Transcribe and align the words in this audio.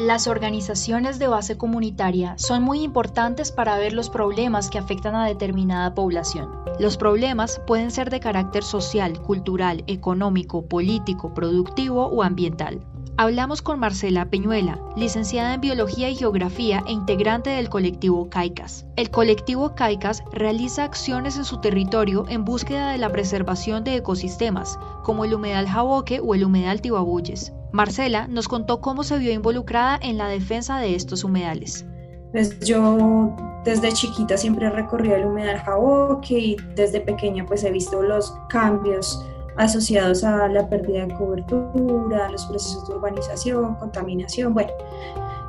Las 0.00 0.28
organizaciones 0.28 1.18
de 1.18 1.28
base 1.28 1.58
comunitaria 1.58 2.32
son 2.38 2.62
muy 2.62 2.80
importantes 2.80 3.52
para 3.52 3.76
ver 3.76 3.92
los 3.92 4.08
problemas 4.08 4.70
que 4.70 4.78
afectan 4.78 5.14
a 5.14 5.26
determinada 5.26 5.94
población. 5.94 6.48
Los 6.78 6.96
problemas 6.96 7.60
pueden 7.66 7.90
ser 7.90 8.08
de 8.08 8.18
carácter 8.18 8.64
social, 8.64 9.20
cultural, 9.20 9.84
económico, 9.88 10.62
político, 10.62 11.34
productivo 11.34 12.06
o 12.06 12.22
ambiental. 12.22 12.80
Hablamos 13.18 13.60
con 13.60 13.78
Marcela 13.78 14.30
Peñuela, 14.30 14.78
licenciada 14.96 15.52
en 15.52 15.60
Biología 15.60 16.08
y 16.08 16.16
Geografía 16.16 16.82
e 16.86 16.92
integrante 16.92 17.50
del 17.50 17.68
colectivo 17.68 18.30
CAICAS. 18.30 18.86
El 18.96 19.10
colectivo 19.10 19.74
CAICAS 19.74 20.22
realiza 20.32 20.84
acciones 20.84 21.36
en 21.36 21.44
su 21.44 21.60
territorio 21.60 22.24
en 22.26 22.46
búsqueda 22.46 22.90
de 22.92 22.96
la 22.96 23.10
preservación 23.10 23.84
de 23.84 23.96
ecosistemas, 23.96 24.78
como 25.02 25.26
el 25.26 25.34
humedal 25.34 25.68
Jaboque 25.68 26.20
o 26.24 26.34
el 26.34 26.44
humedal 26.44 26.80
Tibabuyes. 26.80 27.52
Marcela 27.72 28.26
nos 28.26 28.48
contó 28.48 28.80
cómo 28.80 29.04
se 29.04 29.18
vio 29.18 29.32
involucrada 29.32 29.98
en 30.02 30.18
la 30.18 30.28
defensa 30.28 30.78
de 30.78 30.94
estos 30.94 31.24
humedales. 31.24 31.86
Pues 32.32 32.58
yo 32.60 33.34
desde 33.64 33.92
chiquita 33.92 34.36
siempre 34.36 34.66
he 34.66 34.70
recorrido 34.70 35.16
el 35.16 35.26
humedal 35.26 35.58
Jaboque 35.58 36.38
y 36.38 36.56
desde 36.74 37.00
pequeña 37.00 37.44
pues 37.46 37.64
he 37.64 37.70
visto 37.70 38.02
los 38.02 38.34
cambios 38.48 39.24
asociados 39.56 40.24
a 40.24 40.48
la 40.48 40.68
pérdida 40.68 41.06
de 41.06 41.14
cobertura, 41.14 42.30
los 42.30 42.46
procesos 42.46 42.88
de 42.88 42.94
urbanización, 42.94 43.74
contaminación, 43.76 44.54
bueno. 44.54 44.72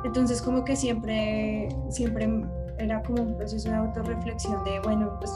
Entonces 0.04 0.42
como 0.42 0.64
que 0.64 0.76
siempre, 0.76 1.68
siempre 1.88 2.28
era 2.82 3.02
como 3.02 3.22
un 3.22 3.36
proceso 3.36 3.68
de 3.70 3.76
autorreflexión 3.76 4.62
de, 4.64 4.80
bueno, 4.80 5.16
pues 5.18 5.32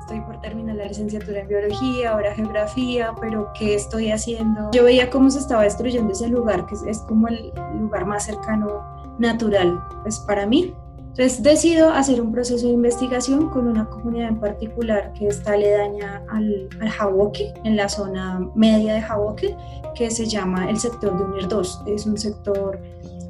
estoy 0.00 0.20
por 0.22 0.40
terminar 0.40 0.76
la 0.76 0.86
licenciatura 0.86 1.40
en 1.40 1.48
biología, 1.48 2.12
ahora 2.12 2.34
geografía, 2.34 3.12
pero 3.20 3.50
¿qué 3.58 3.74
estoy 3.74 4.10
haciendo? 4.10 4.70
Yo 4.72 4.84
veía 4.84 5.10
cómo 5.10 5.30
se 5.30 5.40
estaba 5.40 5.62
destruyendo 5.62 6.12
ese 6.12 6.28
lugar, 6.28 6.66
que 6.66 6.76
es, 6.88 6.98
como 7.00 7.28
el 7.28 7.52
lugar 7.78 8.06
más 8.06 8.24
cercano 8.24 8.84
natural, 9.18 9.82
pues 10.02 10.18
para 10.20 10.46
mí. 10.46 10.74
Entonces 11.08 11.42
decido 11.42 11.90
hacer 11.90 12.20
un 12.20 12.30
proceso 12.30 12.68
de 12.68 12.74
investigación 12.74 13.50
con 13.50 13.66
una 13.66 13.86
comunidad 13.86 14.28
en 14.28 14.38
particular 14.38 15.12
que 15.14 15.26
está 15.26 15.54
aledaña 15.54 16.22
al, 16.30 16.68
al 16.80 16.88
Jaboque, 16.88 17.52
en 17.64 17.76
la 17.76 17.88
zona 17.88 18.48
media 18.54 18.94
de 18.94 19.02
Jaboque, 19.02 19.56
que 19.96 20.12
se 20.12 20.26
llama 20.26 20.70
el 20.70 20.78
sector 20.78 21.18
de 21.18 21.24
Unir 21.24 21.48
2. 21.48 21.82
Es 21.86 22.06
un 22.06 22.16
sector 22.16 22.78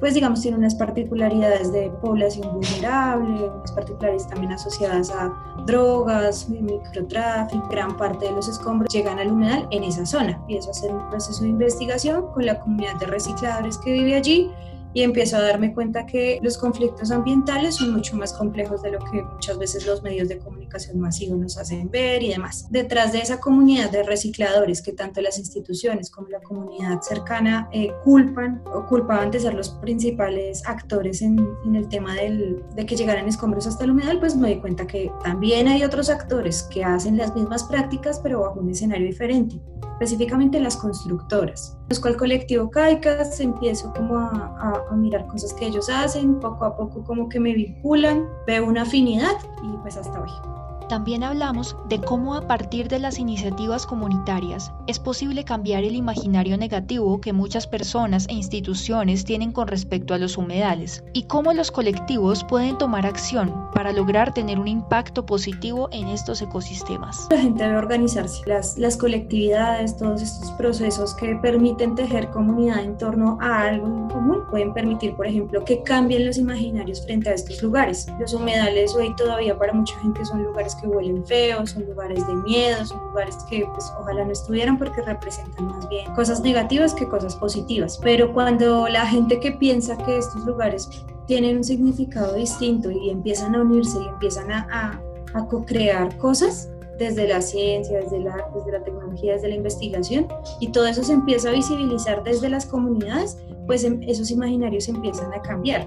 pues 0.00 0.14
digamos 0.14 0.40
tiene 0.40 0.56
unas 0.56 0.74
particularidades 0.74 1.72
de 1.72 1.90
población 2.00 2.52
vulnerable, 2.52 3.48
unas 3.48 3.72
particularidades 3.72 4.28
también 4.28 4.52
asociadas 4.52 5.10
a 5.10 5.32
drogas, 5.66 6.48
microtráfico, 6.48 7.68
gran 7.68 7.96
parte 7.96 8.26
de 8.26 8.32
los 8.32 8.48
escombros 8.48 8.92
llegan 8.92 9.18
al 9.18 9.32
humedal 9.32 9.66
en 9.70 9.84
esa 9.84 10.06
zona. 10.06 10.40
Y 10.48 10.56
eso 10.56 10.70
hacer 10.70 10.92
un 10.92 11.08
proceso 11.10 11.42
de 11.42 11.50
investigación 11.50 12.32
con 12.32 12.46
la 12.46 12.60
comunidad 12.60 12.98
de 12.98 13.06
recicladores 13.06 13.78
que 13.78 13.92
vive 13.92 14.14
allí 14.14 14.50
y 14.98 15.04
empiezo 15.04 15.36
a 15.36 15.42
darme 15.42 15.72
cuenta 15.72 16.06
que 16.06 16.40
los 16.42 16.58
conflictos 16.58 17.12
ambientales 17.12 17.76
son 17.76 17.92
mucho 17.92 18.16
más 18.16 18.32
complejos 18.32 18.82
de 18.82 18.90
lo 18.90 18.98
que 18.98 19.22
muchas 19.22 19.56
veces 19.56 19.86
los 19.86 20.02
medios 20.02 20.28
de 20.28 20.38
comunicación 20.38 20.98
masivos 20.98 21.38
nos 21.38 21.56
hacen 21.56 21.88
ver 21.88 22.20
y 22.20 22.30
demás. 22.30 22.66
Detrás 22.68 23.12
de 23.12 23.20
esa 23.20 23.38
comunidad 23.38 23.92
de 23.92 24.02
recicladores 24.02 24.82
que 24.82 24.92
tanto 24.92 25.20
las 25.20 25.38
instituciones 25.38 26.10
como 26.10 26.26
la 26.26 26.40
comunidad 26.40 27.00
cercana 27.00 27.68
eh, 27.72 27.92
culpan 28.02 28.60
o 28.74 28.86
culpaban 28.86 29.30
de 29.30 29.38
ser 29.38 29.54
los 29.54 29.68
principales 29.70 30.66
actores 30.66 31.22
en, 31.22 31.38
en 31.64 31.76
el 31.76 31.88
tema 31.88 32.16
del, 32.16 32.64
de 32.74 32.84
que 32.84 32.96
llegaran 32.96 33.28
escombros 33.28 33.68
hasta 33.68 33.84
el 33.84 33.92
humedal, 33.92 34.18
pues 34.18 34.34
me 34.34 34.48
di 34.48 34.60
cuenta 34.60 34.84
que 34.84 35.12
también 35.22 35.68
hay 35.68 35.84
otros 35.84 36.10
actores 36.10 36.64
que 36.64 36.82
hacen 36.82 37.16
las 37.16 37.36
mismas 37.36 37.62
prácticas 37.62 38.18
pero 38.18 38.40
bajo 38.40 38.58
un 38.58 38.70
escenario 38.70 39.06
diferente 39.06 39.60
específicamente 40.00 40.60
las 40.60 40.76
constructoras. 40.76 41.77
Busco 41.88 42.08
al 42.08 42.16
colectivo 42.18 42.70
CAICAS, 42.70 43.40
empiezo 43.40 43.92
como 43.94 44.18
a, 44.18 44.84
a, 44.90 44.94
mirar 44.94 45.26
cosas 45.26 45.54
que 45.54 45.66
ellos 45.66 45.88
hacen, 45.88 46.38
poco 46.38 46.66
a 46.66 46.76
poco 46.76 47.02
como 47.02 47.30
que 47.30 47.40
me 47.40 47.54
vinculan, 47.54 48.28
veo 48.46 48.66
una 48.66 48.82
afinidad 48.82 49.38
y 49.62 49.74
pues 49.78 49.96
hasta 49.96 50.20
hoy. 50.20 50.57
También 50.88 51.22
hablamos 51.22 51.76
de 51.90 52.00
cómo 52.00 52.34
a 52.34 52.46
partir 52.46 52.88
de 52.88 52.98
las 52.98 53.18
iniciativas 53.18 53.84
comunitarias 53.84 54.72
es 54.86 54.98
posible 54.98 55.44
cambiar 55.44 55.84
el 55.84 55.94
imaginario 55.94 56.56
negativo 56.56 57.20
que 57.20 57.34
muchas 57.34 57.66
personas 57.66 58.26
e 58.28 58.32
instituciones 58.32 59.26
tienen 59.26 59.52
con 59.52 59.68
respecto 59.68 60.14
a 60.14 60.18
los 60.18 60.38
humedales 60.38 61.04
y 61.12 61.24
cómo 61.24 61.52
los 61.52 61.70
colectivos 61.70 62.42
pueden 62.42 62.78
tomar 62.78 63.04
acción 63.04 63.52
para 63.74 63.92
lograr 63.92 64.32
tener 64.32 64.58
un 64.58 64.66
impacto 64.66 65.26
positivo 65.26 65.90
en 65.92 66.08
estos 66.08 66.40
ecosistemas. 66.40 67.26
La 67.30 67.38
gente 67.38 67.64
debe 67.64 67.76
organizarse, 67.76 68.42
las, 68.46 68.78
las 68.78 68.96
colectividades, 68.96 69.94
todos 69.98 70.22
estos 70.22 70.50
procesos 70.52 71.12
que 71.14 71.36
permiten 71.36 71.96
tejer 71.96 72.30
comunidad 72.30 72.82
en 72.82 72.96
torno 72.96 73.36
a 73.42 73.64
algo 73.64 73.86
en 73.86 74.08
común 74.08 74.38
pueden 74.50 74.72
permitir, 74.72 75.14
por 75.16 75.26
ejemplo, 75.26 75.62
que 75.66 75.82
cambien 75.82 76.24
los 76.24 76.38
imaginarios 76.38 77.04
frente 77.04 77.28
a 77.28 77.34
estos 77.34 77.62
lugares. 77.62 78.06
Los 78.18 78.32
humedales 78.32 78.94
hoy 78.94 79.14
todavía 79.16 79.58
para 79.58 79.74
mucha 79.74 79.98
gente 80.00 80.24
son 80.24 80.42
lugares 80.42 80.77
que 80.80 80.86
huelen 80.86 81.24
feos, 81.24 81.70
son 81.70 81.84
lugares 81.86 82.26
de 82.26 82.34
miedo, 82.34 82.84
son 82.84 82.98
lugares 83.08 83.36
que 83.48 83.66
pues 83.66 83.92
ojalá 84.00 84.24
no 84.24 84.32
estuvieran 84.32 84.78
porque 84.78 85.02
representan 85.02 85.66
más 85.66 85.88
bien 85.88 86.12
cosas 86.14 86.40
negativas 86.40 86.94
que 86.94 87.08
cosas 87.08 87.36
positivas. 87.36 87.98
Pero 88.02 88.32
cuando 88.32 88.88
la 88.88 89.06
gente 89.06 89.40
que 89.40 89.52
piensa 89.52 89.96
que 89.98 90.18
estos 90.18 90.44
lugares 90.44 90.88
tienen 91.26 91.58
un 91.58 91.64
significado 91.64 92.34
distinto 92.34 92.90
y 92.90 93.10
empiezan 93.10 93.54
a 93.54 93.62
unirse 93.62 93.98
y 94.00 94.08
empiezan 94.08 94.50
a, 94.50 94.66
a, 94.70 95.38
a 95.38 95.46
co-crear 95.46 96.16
cosas, 96.16 96.70
desde 96.98 97.28
la 97.28 97.40
ciencia, 97.40 98.00
desde 98.00 98.18
la, 98.18 98.50
desde 98.54 98.72
la 98.72 98.82
tecnología, 98.82 99.34
desde 99.34 99.48
la 99.48 99.54
investigación, 99.54 100.26
y 100.60 100.68
todo 100.68 100.86
eso 100.86 101.02
se 101.04 101.12
empieza 101.12 101.48
a 101.48 101.52
visibilizar 101.52 102.24
desde 102.24 102.48
las 102.48 102.66
comunidades, 102.66 103.38
pues 103.66 103.84
em, 103.84 104.02
esos 104.02 104.30
imaginarios 104.30 104.88
empiezan 104.88 105.32
a 105.32 105.40
cambiar 105.40 105.86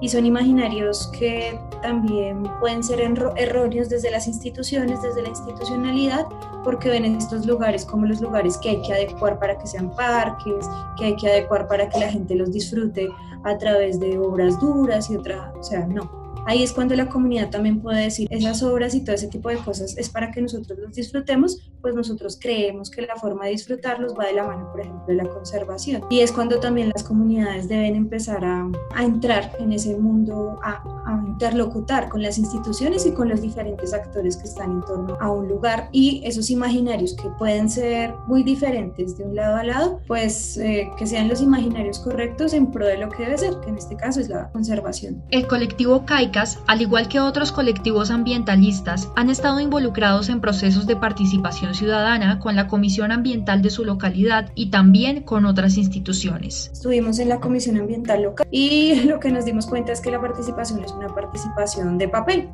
y 0.00 0.08
son 0.08 0.26
imaginarios 0.26 1.08
que 1.18 1.58
también 1.82 2.44
pueden 2.60 2.82
ser 2.82 3.00
erróneos 3.36 3.88
desde 3.88 4.10
las 4.10 4.26
instituciones, 4.26 5.02
desde 5.02 5.22
la 5.22 5.28
institucionalidad, 5.28 6.26
porque 6.64 6.88
ven 6.88 7.04
estos 7.04 7.46
lugares 7.46 7.84
como 7.84 8.06
los 8.06 8.20
lugares 8.20 8.58
que 8.58 8.70
hay 8.70 8.82
que 8.82 8.92
adecuar 8.92 9.38
para 9.38 9.58
que 9.58 9.66
sean 9.66 9.90
parques, 9.90 10.68
que 10.96 11.06
hay 11.06 11.16
que 11.16 11.28
adecuar 11.28 11.66
para 11.66 11.88
que 11.88 11.98
la 11.98 12.10
gente 12.10 12.34
los 12.34 12.52
disfrute 12.52 13.08
a 13.44 13.56
través 13.58 13.98
de 14.00 14.18
obras 14.18 14.58
duras 14.60 15.10
y 15.10 15.16
otra, 15.16 15.52
o 15.58 15.62
sea, 15.62 15.86
no, 15.86 16.17
Ahí 16.48 16.62
es 16.62 16.72
cuando 16.72 16.96
la 16.96 17.10
comunidad 17.10 17.50
también 17.50 17.82
puede 17.82 18.04
decir, 18.04 18.26
esas 18.30 18.62
obras 18.62 18.94
y 18.94 19.04
todo 19.04 19.14
ese 19.14 19.28
tipo 19.28 19.50
de 19.50 19.58
cosas 19.58 19.98
es 19.98 20.08
para 20.08 20.30
que 20.30 20.40
nosotros 20.40 20.78
los 20.78 20.94
disfrutemos, 20.94 21.70
pues 21.82 21.94
nosotros 21.94 22.38
creemos 22.40 22.90
que 22.90 23.02
la 23.02 23.16
forma 23.16 23.44
de 23.44 23.50
disfrutarlos 23.50 24.14
va 24.18 24.28
de 24.28 24.32
la 24.32 24.44
mano, 24.44 24.70
por 24.70 24.80
ejemplo, 24.80 25.04
de 25.06 25.14
la 25.16 25.28
conservación. 25.28 26.04
Y 26.08 26.20
es 26.20 26.32
cuando 26.32 26.58
también 26.58 26.88
las 26.88 27.04
comunidades 27.04 27.68
deben 27.68 27.94
empezar 27.96 28.42
a, 28.46 28.66
a 28.94 29.04
entrar 29.04 29.52
en 29.58 29.72
ese 29.74 29.94
mundo, 29.98 30.58
a, 30.62 30.82
a, 31.04 31.22
interlocutar 31.26 32.08
con 32.08 32.22
las 32.22 32.38
instituciones 32.38 33.04
y 33.04 33.12
con 33.12 33.28
los 33.28 33.42
diferentes 33.42 33.92
actores 33.92 34.38
que 34.38 34.44
están 34.44 34.72
en 34.72 34.80
torno 34.80 35.18
a 35.20 35.30
un 35.30 35.48
lugar 35.48 35.90
y 35.92 36.22
esos 36.24 36.48
imaginarios 36.48 37.14
que 37.14 37.28
pueden 37.38 37.68
ser 37.68 38.14
muy 38.26 38.42
diferentes 38.42 39.18
de 39.18 39.24
un 39.24 39.36
lado 39.36 39.56
a 39.56 39.64
lado, 39.64 40.00
pues 40.06 40.56
eh, 40.56 40.90
que 40.98 41.06
sean 41.06 41.28
los 41.28 41.42
imaginarios 41.42 41.98
correctos 41.98 42.54
en 42.54 42.70
pro 42.70 42.86
de 42.86 42.96
lo 42.96 43.10
que 43.10 43.24
debe 43.24 43.36
ser, 43.36 43.60
que 43.60 43.68
en 43.68 43.76
este 43.76 43.96
caso 43.96 44.18
es 44.20 44.30
la 44.30 44.50
conservación. 44.50 45.22
El 45.28 45.46
colectivo 45.46 46.06
CAICA 46.06 46.37
al 46.66 46.80
igual 46.80 47.08
que 47.08 47.18
otros 47.20 47.50
colectivos 47.50 48.10
ambientalistas, 48.10 49.10
han 49.16 49.28
estado 49.28 49.58
involucrados 49.58 50.28
en 50.28 50.40
procesos 50.40 50.86
de 50.86 50.94
participación 50.94 51.74
ciudadana 51.74 52.38
con 52.38 52.54
la 52.54 52.68
Comisión 52.68 53.10
Ambiental 53.10 53.60
de 53.60 53.70
su 53.70 53.84
localidad 53.84 54.50
y 54.54 54.70
también 54.70 55.22
con 55.22 55.46
otras 55.46 55.76
instituciones. 55.76 56.70
Estuvimos 56.72 57.18
en 57.18 57.28
la 57.28 57.40
Comisión 57.40 57.76
Ambiental 57.76 58.22
local 58.22 58.46
y 58.50 59.00
lo 59.06 59.18
que 59.18 59.30
nos 59.30 59.44
dimos 59.44 59.66
cuenta 59.66 59.92
es 59.92 60.00
que 60.00 60.10
la 60.10 60.20
participación 60.20 60.84
es 60.84 60.92
una 60.92 61.08
participación 61.08 61.98
de 61.98 62.08
papel. 62.08 62.48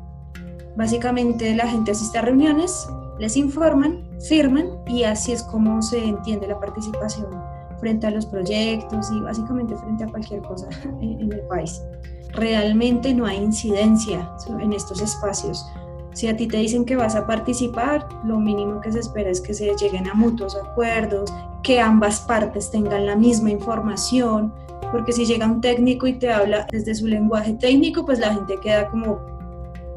Básicamente 0.75 1.55
la 1.55 1.67
gente 1.67 1.91
asiste 1.91 2.17
a 2.17 2.21
reuniones, 2.23 2.87
les 3.19 3.37
informan, 3.37 4.03
firman 4.27 4.65
y 4.87 5.03
así 5.03 5.31
es 5.31 5.43
como 5.43 5.81
se 5.81 6.03
entiende 6.03 6.47
la 6.47 6.59
participación 6.59 7.27
frente 7.79 8.07
a 8.07 8.11
los 8.11 8.25
proyectos 8.25 9.11
y 9.11 9.19
básicamente 9.19 9.75
frente 9.77 10.05
a 10.05 10.07
cualquier 10.07 10.41
cosa 10.41 10.67
en 11.01 11.31
el 11.31 11.41
país 11.41 11.81
realmente 12.35 13.13
no 13.13 13.25
hay 13.25 13.37
incidencia 13.37 14.29
en 14.59 14.73
estos 14.73 15.01
espacios. 15.01 15.65
Si 16.13 16.27
a 16.27 16.37
ti 16.37 16.47
te 16.47 16.57
dicen 16.57 16.85
que 16.85 16.95
vas 16.95 17.15
a 17.15 17.27
participar, 17.27 18.07
lo 18.23 18.39
mínimo 18.39 18.79
que 18.79 18.91
se 18.91 18.99
espera 18.99 19.29
es 19.29 19.41
que 19.41 19.53
se 19.53 19.75
lleguen 19.75 20.07
a 20.07 20.13
mutuos 20.13 20.55
acuerdos, 20.55 21.33
que 21.61 21.79
ambas 21.79 22.21
partes 22.21 22.71
tengan 22.71 23.05
la 23.05 23.15
misma 23.15 23.49
información, 23.51 24.53
porque 24.91 25.11
si 25.11 25.25
llega 25.25 25.45
un 25.45 25.59
técnico 25.61 26.07
y 26.07 26.13
te 26.13 26.31
habla 26.31 26.67
desde 26.71 26.95
su 26.95 27.07
lenguaje 27.07 27.53
técnico, 27.53 28.05
pues 28.05 28.19
la 28.19 28.33
gente 28.33 28.57
queda 28.61 28.87
como 28.87 29.19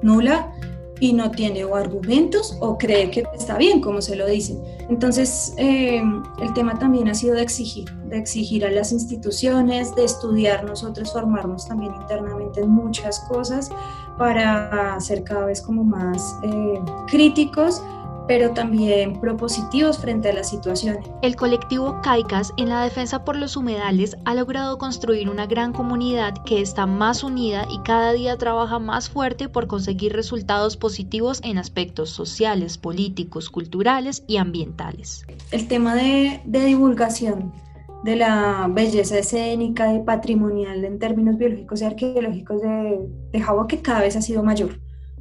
nula 0.03 0.53
y 1.01 1.13
no 1.13 1.31
tiene 1.31 1.65
o 1.65 1.75
argumentos 1.75 2.57
o 2.61 2.79
cree 2.79 3.11
que 3.11 3.25
está 3.35 3.57
bien 3.57 3.81
como 3.81 4.01
se 4.01 4.17
lo 4.17 4.27
dicen. 4.27 4.63
Entonces, 4.89 5.55
eh, 5.57 6.03
el 6.41 6.53
tema 6.55 6.79
también 6.79 7.09
ha 7.09 7.15
sido 7.15 7.35
de 7.35 7.43
exigir, 7.43 7.91
de 8.07 8.19
exigir 8.19 8.65
a 8.65 8.71
las 8.71 8.93
instituciones, 8.93 9.95
de 9.95 10.05
estudiar 10.05 10.65
nosotros, 10.65 11.13
formarnos 11.13 11.67
también 11.67 11.95
internamente 11.95 12.61
en 12.61 12.71
muchas 12.71 13.21
cosas 13.21 13.71
para 14.17 14.99
ser 15.01 15.23
cada 15.25 15.47
vez 15.47 15.63
como 15.63 15.85
más 15.85 16.37
eh, 16.43 16.81
críticos 17.07 17.83
pero 18.29 18.51
también 18.51 19.19
propositivos 19.21 19.99
frente 19.99 20.29
a 20.29 20.35
la 20.35 20.45
situación. 20.45 20.99
El 21.23 21.35
colectivo 21.35 22.01
CAICAS 22.03 22.53
en 22.59 22.69
la 22.69 22.85
defensa 22.85 23.25
por 23.25 23.37
los 23.37 23.57
humedales 23.57 24.17
ha 24.27 24.35
logrado 24.35 24.77
construir 24.77 25.31
una 25.31 25.47
gran 25.47 25.73
comunidad 25.73 26.35
que 26.45 26.61
está 26.61 26.87
más 26.87 27.25
unida 27.25 27.67
y 27.71 27.79
cada 27.81 28.13
día 28.13 28.37
trabaja 28.37 28.79
más 28.79 29.09
fuerte 29.09 29.49
por 29.49 29.67
conseguir 29.67 30.13
resultados 30.13 30.77
positivos 30.77 31.41
en 31.43 31.57
aspectos 31.57 32.11
sociales, 32.11 32.77
políticos, 32.77 33.49
culturales 33.49 34.23
y 34.27 34.37
ambientales. 34.37 35.25
El 35.51 35.67
tema 35.67 35.95
de, 35.95 36.43
divulgación 36.45 37.53
de 38.05 38.17
la 38.17 38.69
belleza 38.71 39.19
escénica 39.19 39.95
y 39.95 40.01
patrimonial 40.01 40.85
en 40.85 40.99
términos 40.99 41.39
biológicos 41.39 41.81
y 41.81 41.85
arqueológicos 41.87 42.61
de, 42.61 43.09
de 43.33 43.45
que 43.69 43.81
cada 43.81 44.01
vez 44.01 44.17
ha 44.17 44.23
sido 44.23 44.43
mayor 44.43 44.79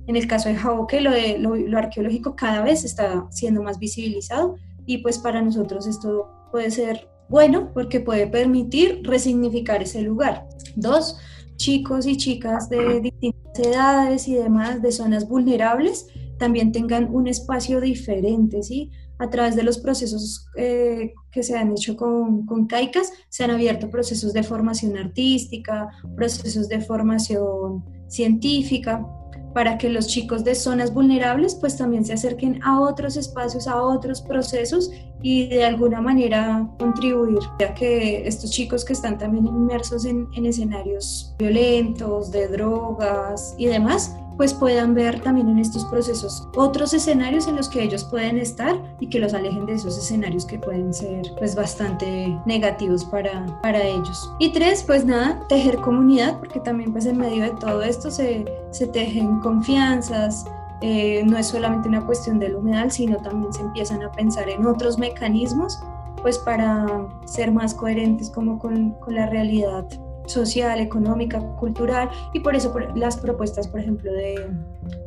en 0.07 0.15
el 0.15 0.25
caso 0.25 0.49
de 0.49 0.55
Jaboque, 0.55 1.01
lo, 1.01 1.11
lo, 1.55 1.77
arqueológico 1.77 2.35
cada 2.35 2.61
vez 2.61 2.85
está 2.85 3.27
siendo 3.29 3.61
más 3.61 3.77
visibilizado 3.77 4.55
y 4.85 4.99
pues 4.99 5.19
para 5.19 5.41
nosotros 5.41 5.85
esto 5.85 6.29
puede 6.49 6.71
ser 6.71 7.09
bueno 7.29 7.71
porque 7.73 7.99
puede 7.99 8.25
permitir 8.25 9.01
resignificar 9.03 9.83
ese 9.83 10.01
lugar. 10.01 10.47
Dos, 10.75 11.17
chicos 11.57 12.07
y 12.07 12.15
chicas 12.15 12.69
de 12.69 13.01
distintas 13.01 13.59
edades 13.59 14.27
y 14.27 14.35
demás, 14.35 14.81
de 14.81 14.91
zonas 14.93 15.27
vulnerables, 15.27 16.07
también 16.37 16.71
tengan 16.71 17.13
un 17.13 17.27
espacio 17.27 17.81
diferente, 17.81 18.63
¿sí? 18.63 18.91
A 19.19 19.29
través 19.29 19.55
de 19.55 19.63
los 19.63 19.79
procesos 19.79 20.47
eh, 20.55 21.13
que 21.31 21.41
se 21.43 21.57
han 21.57 21.71
hecho 21.71 21.97
con, 21.97 22.45
con 22.45 22.67
CAICAS, 22.67 23.11
se 23.29 23.43
han 23.43 23.51
abierto 23.51 23.89
procesos 23.89 24.31
de 24.33 24.43
formación 24.43 24.95
artística, 24.95 25.89
procesos 26.15 26.69
de 26.69 26.79
formación 26.79 27.83
científica, 28.07 29.05
para 29.53 29.77
que 29.77 29.89
los 29.89 30.07
chicos 30.07 30.43
de 30.43 30.55
zonas 30.55 30.93
vulnerables 30.93 31.55
pues 31.55 31.77
también 31.77 32.05
se 32.05 32.13
acerquen 32.13 32.61
a 32.63 32.79
otros 32.79 33.17
espacios, 33.17 33.67
a 33.67 33.81
otros 33.81 34.21
procesos 34.21 34.91
y 35.21 35.47
de 35.47 35.65
alguna 35.65 36.01
manera 36.01 36.67
contribuir 36.77 37.39
a 37.67 37.73
que 37.73 38.27
estos 38.27 38.51
chicos 38.51 38.85
que 38.85 38.93
están 38.93 39.17
también 39.17 39.47
inmersos 39.47 40.05
en, 40.05 40.27
en 40.35 40.45
escenarios 40.45 41.33
violentos, 41.39 42.31
de 42.31 42.47
drogas 42.47 43.55
y 43.57 43.65
demás, 43.65 44.15
pues 44.37 44.53
puedan 44.53 44.93
ver 44.93 45.19
también 45.21 45.49
en 45.49 45.57
estos 45.57 45.83
procesos 45.85 46.47
otros 46.55 46.93
escenarios 46.93 47.47
en 47.47 47.55
los 47.55 47.67
que 47.67 47.83
ellos 47.83 48.03
pueden 48.03 48.37
estar 48.37 48.75
y 48.99 49.09
que 49.09 49.19
los 49.19 49.33
alejen 49.33 49.65
de 49.65 49.73
esos 49.73 49.97
escenarios 49.97 50.45
que 50.45 50.59
pueden 50.59 50.93
ser 50.93 51.33
pues 51.37 51.55
bastante 51.55 52.39
negativos 52.45 53.03
para, 53.03 53.45
para 53.61 53.83
ellos. 53.83 54.31
Y 54.39 54.51
tres, 54.53 54.83
pues 54.83 55.05
nada, 55.05 55.41
tejer 55.49 55.77
comunidad, 55.77 56.37
porque 56.39 56.59
también 56.59 56.91
pues 56.91 57.05
en 57.05 57.17
medio 57.17 57.43
de 57.43 57.51
todo 57.59 57.81
esto 57.81 58.11
se, 58.11 58.45
se 58.71 58.87
tejen 58.87 59.39
confianzas, 59.39 60.45
eh, 60.81 61.23
no 61.25 61.37
es 61.37 61.47
solamente 61.47 61.89
una 61.89 62.05
cuestión 62.05 62.37
del 62.39 62.55
humedal, 62.55 62.91
sino 62.91 63.17
también 63.17 63.51
se 63.51 63.61
empiezan 63.61 64.03
a 64.03 64.11
pensar 64.11 64.47
en 64.49 64.65
otros 64.65 64.99
mecanismos 64.99 65.79
pues 66.21 66.37
para 66.37 67.07
ser 67.25 67.51
más 67.51 67.73
coherentes 67.73 68.29
como 68.29 68.59
con, 68.59 68.91
con 68.93 69.15
la 69.15 69.27
realidad 69.27 69.85
social, 70.27 70.79
económica, 70.79 71.39
cultural 71.57 72.09
y 72.33 72.39
por 72.41 72.55
eso 72.55 72.73
las 72.95 73.17
propuestas, 73.17 73.67
por 73.67 73.79
ejemplo, 73.79 74.11
de, 74.11 74.47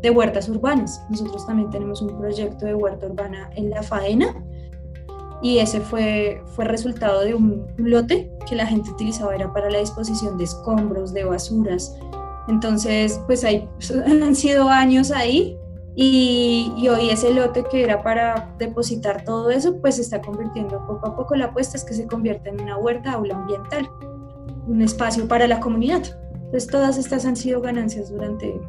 de, 0.02 0.10
huertas 0.10 0.48
urbanas. 0.48 1.02
Nosotros 1.10 1.46
también 1.46 1.70
tenemos 1.70 2.02
un 2.02 2.18
proyecto 2.18 2.66
de 2.66 2.74
huerta 2.74 3.06
urbana 3.06 3.50
en 3.54 3.70
La 3.70 3.82
Faena 3.82 4.34
y 5.42 5.58
ese 5.58 5.80
fue, 5.80 6.42
fue 6.54 6.64
resultado 6.64 7.22
de 7.22 7.34
un 7.34 7.66
lote 7.76 8.30
que 8.48 8.56
la 8.56 8.66
gente 8.66 8.90
utilizaba 8.90 9.34
era 9.34 9.52
para 9.52 9.70
la 9.70 9.78
disposición 9.78 10.36
de 10.36 10.44
escombros, 10.44 11.14
de 11.14 11.24
basuras. 11.24 11.96
Entonces, 12.48 13.20
pues 13.26 13.44
han 14.06 14.34
sido 14.34 14.68
años 14.68 15.10
ahí 15.10 15.56
y, 15.94 16.72
y, 16.76 16.88
hoy 16.88 17.10
ese 17.10 17.34
lote 17.34 17.64
que 17.70 17.82
era 17.82 18.02
para 18.02 18.54
depositar 18.58 19.24
todo 19.24 19.50
eso, 19.50 19.80
pues 19.80 19.96
se 19.96 20.02
está 20.02 20.20
convirtiendo 20.20 20.86
poco 20.86 21.08
a 21.08 21.16
poco. 21.16 21.34
La 21.36 21.46
apuesta 21.46 21.76
es 21.76 21.84
que 21.84 21.94
se 21.94 22.06
convierta 22.06 22.50
en 22.50 22.60
una 22.60 22.76
huerta 22.76 23.12
aula 23.12 23.36
ambiental 23.36 23.90
un 24.70 24.82
espacio 24.82 25.26
para 25.26 25.48
la 25.48 25.60
comunidad. 25.60 26.02
Entonces 26.34 26.68
todas 26.68 26.96
estas 26.96 27.26
han 27.26 27.36
sido 27.36 27.60
ganancias 27.60 28.10
durante, 28.10 28.60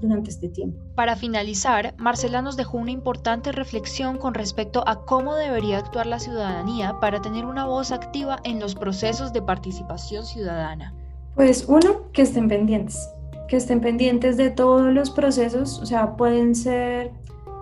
durante 0.00 0.30
este 0.30 0.48
tiempo. 0.48 0.78
Para 0.94 1.16
finalizar, 1.16 1.94
Marcela 1.98 2.42
nos 2.42 2.56
dejó 2.56 2.78
una 2.78 2.92
importante 2.92 3.52
reflexión 3.52 4.18
con 4.18 4.34
respecto 4.34 4.84
a 4.86 5.04
cómo 5.04 5.34
debería 5.34 5.78
actuar 5.78 6.06
la 6.06 6.20
ciudadanía 6.20 6.98
para 7.00 7.20
tener 7.20 7.44
una 7.44 7.66
voz 7.66 7.92
activa 7.92 8.38
en 8.44 8.60
los 8.60 8.74
procesos 8.74 9.32
de 9.32 9.42
participación 9.42 10.24
ciudadana. 10.24 10.94
Pues 11.34 11.64
uno, 11.68 12.10
que 12.12 12.22
estén 12.22 12.48
pendientes, 12.48 13.08
que 13.48 13.56
estén 13.56 13.80
pendientes 13.80 14.36
de 14.36 14.50
todos 14.50 14.92
los 14.92 15.10
procesos, 15.10 15.80
o 15.80 15.86
sea, 15.86 16.16
pueden 16.16 16.54
ser 16.54 17.12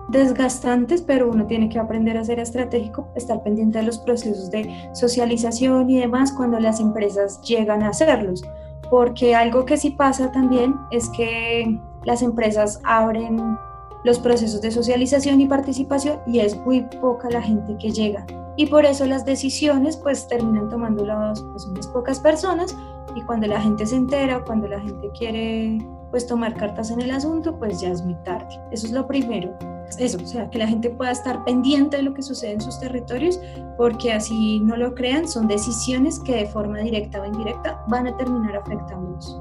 desgastantes, 0.09 1.01
pero 1.01 1.29
uno 1.29 1.45
tiene 1.47 1.69
que 1.69 1.79
aprender 1.79 2.17
a 2.17 2.23
ser 2.23 2.39
estratégico, 2.39 3.07
estar 3.15 3.43
pendiente 3.43 3.79
de 3.79 3.85
los 3.85 3.99
procesos 3.99 4.49
de 4.51 4.89
socialización 4.93 5.89
y 5.89 5.99
demás 5.99 6.31
cuando 6.31 6.59
las 6.59 6.79
empresas 6.79 7.41
llegan 7.41 7.83
a 7.83 7.89
hacerlos. 7.89 8.43
Porque 8.89 9.35
algo 9.35 9.65
que 9.65 9.77
sí 9.77 9.91
pasa 9.91 10.31
también 10.31 10.75
es 10.91 11.09
que 11.09 11.79
las 12.05 12.21
empresas 12.21 12.79
abren 12.85 13.57
los 14.05 14.19
procesos 14.19 14.61
de 14.61 14.71
socialización 14.71 15.41
y 15.41 15.47
participación 15.47 16.19
y 16.25 16.39
es 16.39 16.57
muy 16.65 16.81
poca 17.01 17.29
la 17.29 17.41
gente 17.41 17.75
que 17.77 17.91
llega. 17.91 18.25
Y 18.55 18.67
por 18.67 18.85
eso 18.85 19.05
las 19.05 19.25
decisiones 19.25 19.97
pues 19.97 20.27
terminan 20.27 20.69
tomando 20.69 21.03
pues, 21.03 21.65
unas 21.65 21.87
pocas 21.87 22.19
personas 22.19 22.75
y 23.13 23.21
cuando 23.23 23.47
la 23.47 23.59
gente 23.59 23.85
se 23.85 23.97
entera, 23.97 24.43
cuando 24.45 24.67
la 24.67 24.79
gente 24.79 25.09
quiere 25.17 25.85
pues 26.11 26.25
tomar 26.25 26.55
cartas 26.55 26.89
en 26.91 27.01
el 27.01 27.11
asunto, 27.11 27.59
pues 27.59 27.81
ya 27.81 27.89
es 27.89 28.01
muy 28.01 28.15
tarde. 28.23 28.47
Eso 28.71 28.87
es 28.87 28.93
lo 28.93 29.05
primero 29.05 29.76
eso, 29.97 30.17
o 30.21 30.27
sea, 30.27 30.49
que 30.49 30.57
la 30.57 30.67
gente 30.67 30.89
pueda 30.89 31.11
estar 31.11 31.43
pendiente 31.45 31.97
de 31.97 32.03
lo 32.03 32.13
que 32.13 32.21
sucede 32.21 32.53
en 32.53 32.61
sus 32.61 32.79
territorios, 32.79 33.39
porque 33.77 34.11
así 34.11 34.59
no 34.59 34.75
lo 34.75 34.93
crean, 34.93 35.27
son 35.27 35.47
decisiones 35.47 36.19
que 36.19 36.35
de 36.35 36.45
forma 36.47 36.79
directa 36.79 37.21
o 37.21 37.25
indirecta 37.25 37.83
van 37.87 38.07
a 38.07 38.17
terminar 38.17 38.57
afectándonos. 38.57 39.39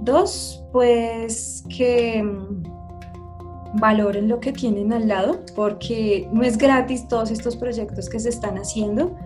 Dos, 0.00 0.64
pues 0.72 1.64
que 1.74 2.22
mm, 2.22 3.80
valoren 3.80 4.28
lo 4.28 4.40
que 4.40 4.52
tienen 4.52 4.92
al 4.92 5.08
lado, 5.08 5.40
porque 5.54 6.28
no 6.32 6.42
es 6.42 6.58
gratis 6.58 7.08
todos 7.08 7.30
estos 7.30 7.56
proyectos 7.56 8.08
que 8.08 8.20
se 8.20 8.28
están 8.28 8.56
haciendo 8.58 9.16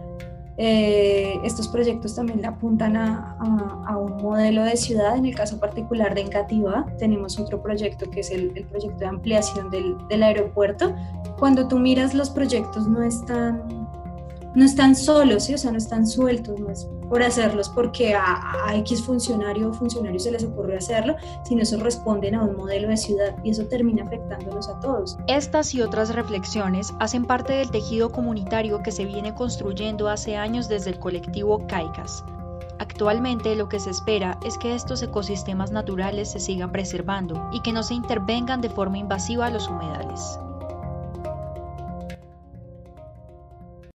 eh, 0.57 1.41
estos 1.43 1.67
proyectos 1.67 2.15
también 2.15 2.41
le 2.41 2.47
apuntan 2.47 2.97
a, 2.97 3.37
un 3.99 4.17
modelo 4.23 4.65
de 4.65 4.77
ciudad, 4.77 5.17
en 5.17 5.27
el 5.27 5.35
caso 5.35 5.59
particular 5.59 6.15
de 6.15 6.23
Engativá, 6.23 6.87
tenemos 6.99 7.39
otro 7.39 7.63
proyecto 7.63 8.11
que 8.11 8.21
es 8.21 8.31
el, 8.31 8.51
proyecto 8.71 8.99
de 8.99 9.07
ampliación 9.07 9.71
del, 9.71 10.23
aeropuerto. 10.23 10.95
Cuando 11.39 11.69
tú 11.69 11.79
miras 11.79 12.15
los 12.15 12.31
proyectos 12.31 12.89
no 12.89 13.03
están 13.03 13.84
no 14.55 14.65
están 14.65 14.95
solos, 14.95 15.45
¿sí? 15.45 15.55
o 15.55 15.59
sea, 15.59 15.73
no 15.73 15.79
están 15.79 16.07
sueltos, 16.07 16.59
no 16.61 16.69
por 17.09 17.23
hacerlos 17.23 17.69
porque 17.69 18.15
a, 18.15 18.67
a, 18.67 18.77
X 18.77 19.03
funcionario 19.03 19.69
o 19.71 19.73
funcionario 19.73 20.19
se 20.19 20.33
les 20.33 20.45
ocurrió 20.45 20.79
hacerlo, 20.79 21.17
sino 21.45 21.63
eso 21.63 21.79
responden 21.79 22.35
a 22.35 22.43
un 22.43 22.57
modelo 22.57 22.89
de 22.89 22.97
ciudad 22.97 23.37
y 23.45 23.51
eso 23.51 23.67
termina 23.67 24.05
afectándonos 24.05 24.69
a 24.69 24.81
todos. 24.81 25.17
Estas 25.27 25.75
y 25.75 25.83
otras 25.83 26.15
reflexiones 26.15 26.93
hacen 27.01 27.25
parte 27.25 27.53
del 27.53 27.71
tejido 27.71 28.11
comunitario 28.11 28.83
que 28.83 28.93
se 28.93 29.05
viene 29.05 29.35
construyendo 29.35 30.09
hace 30.09 30.37
años 30.37 30.69
desde 30.69 30.91
el 30.91 30.99
colectivo 30.99 31.67
CAICAS. 31.67 32.25
Actualmente 32.79 33.55
lo 33.55 33.69
que 33.69 33.79
se 33.79 33.91
espera 33.91 34.39
es 34.45 34.59
que 34.59 34.75
estos 34.75 35.03
ecosistemas 35.03 35.71
naturales 35.71 36.33
se 36.33 36.41
sigan 36.41 36.73
preservando 36.73 37.49
y 37.53 37.61
que 37.61 37.73
no 37.73 37.83
se 37.83 37.95
intervengan 37.95 38.61
de 38.61 38.71
forma 38.71 38.99
invasiva 38.99 39.47
a 39.47 39.51
los 39.51 39.69
humedales. 39.69 40.39